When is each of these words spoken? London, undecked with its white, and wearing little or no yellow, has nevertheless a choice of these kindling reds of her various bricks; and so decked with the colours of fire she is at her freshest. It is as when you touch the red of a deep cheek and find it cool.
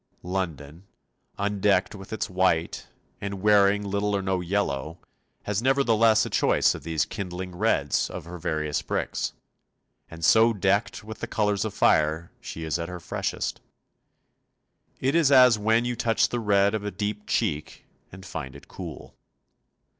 London, 0.23 0.87
undecked 1.37 1.93
with 1.93 2.11
its 2.11 2.27
white, 2.27 2.87
and 3.21 3.39
wearing 3.39 3.83
little 3.83 4.15
or 4.15 4.23
no 4.23 4.39
yellow, 4.41 4.97
has 5.43 5.61
nevertheless 5.61 6.25
a 6.25 6.29
choice 6.31 6.73
of 6.73 6.81
these 6.81 7.05
kindling 7.05 7.55
reds 7.55 8.09
of 8.09 8.25
her 8.25 8.39
various 8.39 8.81
bricks; 8.81 9.33
and 10.09 10.25
so 10.25 10.53
decked 10.53 11.03
with 11.03 11.19
the 11.19 11.27
colours 11.27 11.65
of 11.65 11.75
fire 11.75 12.31
she 12.39 12.63
is 12.63 12.79
at 12.79 12.89
her 12.89 12.99
freshest. 12.99 13.61
It 14.99 15.13
is 15.13 15.31
as 15.31 15.59
when 15.59 15.85
you 15.85 15.95
touch 15.95 16.29
the 16.29 16.39
red 16.39 16.73
of 16.73 16.83
a 16.83 16.89
deep 16.89 17.27
cheek 17.27 17.85
and 18.11 18.25
find 18.25 18.55
it 18.55 18.67
cool. 18.67 19.13